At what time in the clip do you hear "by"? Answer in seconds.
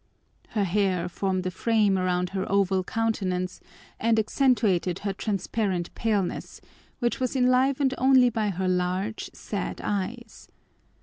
8.31-8.49